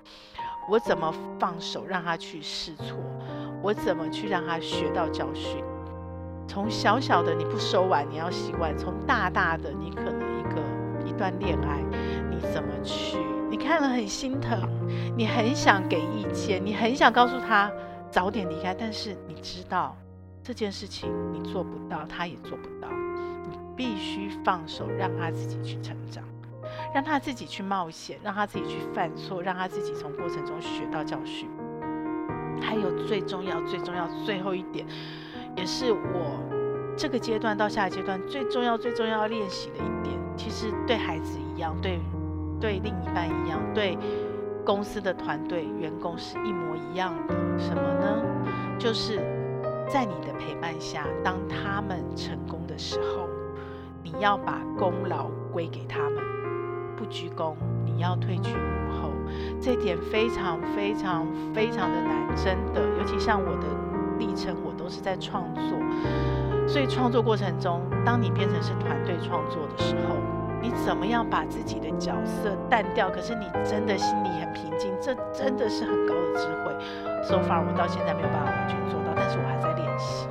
[0.68, 2.97] 我怎么放手让他去试错？
[3.62, 5.64] 我怎么去让他学到教训？
[6.47, 11.81] 从小小的你不收碗，你要习惯；从大大的你可能一个一段恋爱，
[12.31, 13.18] 你怎么去？
[13.51, 14.59] 你看了很心疼，
[15.16, 17.70] 你很想给意见，你很想告诉他。
[18.11, 19.97] 早点离开，但是你知道
[20.43, 22.89] 这件事情你做不到，他也做不到。
[23.49, 26.25] 你必须放手，让他自己去成长，
[26.95, 31.49] 让他自己去冒险，让他自己去犯错，让他自己从过程中学到教训。
[32.61, 34.87] 还有最重要、最重要、最后一点，
[35.57, 36.39] 也是我
[36.97, 40.15] 这个阶段到下一阶段最重要、最重要要练习的一点。
[40.37, 41.99] 其实对孩子一样，对
[42.61, 43.97] 对另一半一样，对
[44.65, 47.35] 公司的团队员工是一模一样的。
[47.59, 48.23] 什么呢？
[48.79, 49.19] 就是
[49.89, 53.29] 在你的陪伴下，当他们成功的时候，
[54.03, 56.23] 你要把功劳归给他们，
[56.97, 59.11] 不居功，你要退居幕后。
[59.61, 62.81] 这点非常非常非常的难，真的。
[62.99, 63.67] 尤其像我的
[64.19, 65.79] 历程，我都是在创作，
[66.67, 70.17] 所以创作过程中，当你变成是团队创作的时候，
[70.61, 73.09] 你怎么样把自己的角色淡掉？
[73.11, 76.73] 可是你真的心里很平静，这真的是很高的智慧。
[77.23, 80.29] So far，我到现在没有办法完全做到，但是我还在练习。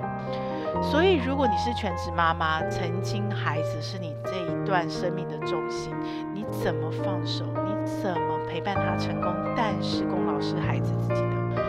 [0.81, 5.93] 所以，如果你是全职妈妈，曾经孩子是你这一段生命的重心，
[6.33, 7.43] 你怎么放手？
[7.65, 9.33] 你怎么陪伴他成功？
[9.57, 11.63] 但是功劳是孩子自己的。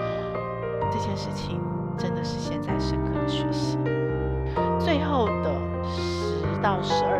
[0.93, 1.61] 这件事情
[1.99, 3.79] 真的是现在深刻的学习。
[4.79, 5.55] 最后的
[5.85, 7.20] 十到十二，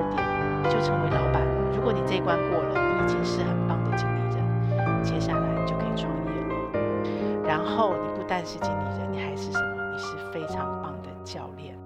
[0.65, 1.77] 就成为老板了。
[1.77, 7.45] 如果你这一关过了，你已经是很棒的经理人，接下来就可以创业了。
[7.45, 9.93] 然后你不但是经理人，你还是什么？
[9.93, 11.79] 你是非常棒的教练。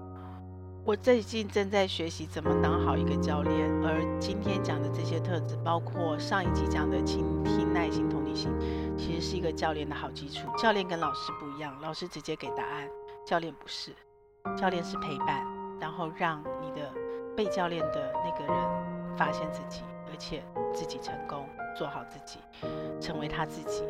[0.83, 8.51] 我最近正在学习怎么当好一个教练，而今天讲的这些特质，包括上一集讲的倾听、耐心、同理心，
[8.95, 10.47] 其实是一个教练的好基础。
[10.55, 12.87] 教练跟老师不一样，老师直接给答案，
[13.25, 13.91] 教练不是，
[14.55, 15.43] 教练是陪伴，
[15.79, 16.91] 然后让你的
[17.35, 22.39] 被教练的那个人发现自己，而且自己成功，做好自己，
[22.99, 23.83] 成为他自己，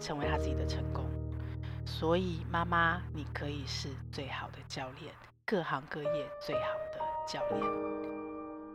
[0.00, 1.04] 成为他自己的成功。
[1.84, 5.12] 所以妈妈，你可以是最好的教练。
[5.46, 7.62] 各行各业最好的教练，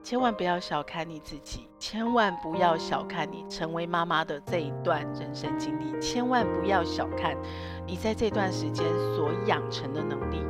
[0.04, 7.38] 千万不要小看你自己，千万不要小看你成为妈妈的这一段人生经历，千万不要小看
[7.86, 10.44] 你在这段时间所养成的能力，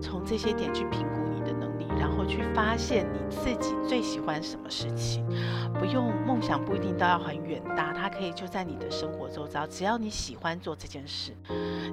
[0.00, 1.41] 从这些点去评估你，
[2.02, 5.24] 然后去发现你自己最喜欢什么事情。
[5.78, 11.32] 不用梦想不一定都要很远大，它可以就在你的生活周遭，只要你喜欢做这件事，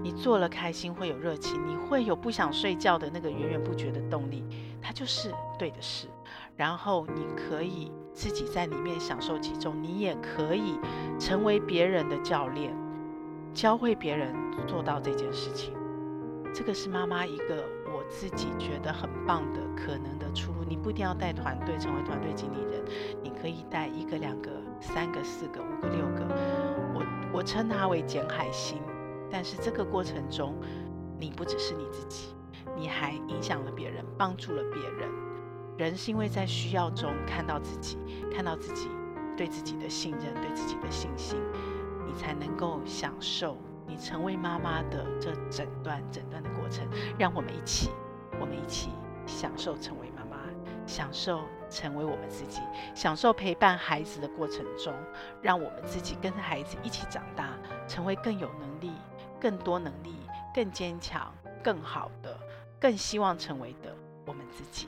[0.02, 4.44] 你做了开心会有热情，你会有不想睡觉的那个源源不绝的动力，
[4.82, 6.08] 它就是对的事。
[6.58, 10.80] 然后你可以自己在里面享受其中，你也可以
[11.20, 12.76] 成为别人的教练，
[13.54, 14.34] 教会别人
[14.66, 15.72] 做到这件事情。
[16.52, 17.64] 这个是妈妈一个
[17.94, 20.64] 我自己觉得很棒的可能的出路。
[20.68, 22.84] 你不一定要带团队成为团队经理人，
[23.24, 26.28] 你可以带一个、两个、三个、四个、五个、六个。
[26.94, 28.78] 我我称它为捡海星。
[29.32, 30.56] 但是这个过程中，
[31.20, 32.34] 你不只是你自己，
[32.76, 35.10] 你还影响了别人，帮助了别人。
[35.78, 37.98] 人是因为在需要中看到自己，
[38.34, 38.90] 看到自己
[39.38, 41.40] 对自己的信任、对自己的信心，
[42.08, 43.58] 你才能够享受。
[43.90, 46.88] 你成为妈妈的这整段整段的过程，
[47.18, 47.90] 让我们一起，
[48.40, 48.92] 我们一起
[49.26, 50.38] 享受成为妈妈，
[50.86, 52.62] 享受成为我们自己，
[52.94, 54.94] 享受陪伴孩子的过程中，
[55.42, 58.94] 让我们自己跟着孩子一起长大，成为更有能力、
[59.42, 60.14] 更多能力、
[60.54, 61.34] 更坚强、
[61.64, 62.38] 更好的、
[62.80, 63.96] 更希望成为的
[64.28, 64.88] 我们自己。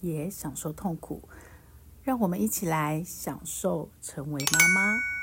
[0.00, 1.28] 也享受痛苦，
[2.02, 5.17] 让我们一起来享受成为妈妈。